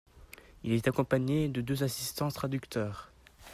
[0.63, 3.11] Il est accompagné de deux assistants traducteurs.